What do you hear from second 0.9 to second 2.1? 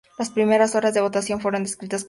de votación fueron descritas como "caóticas".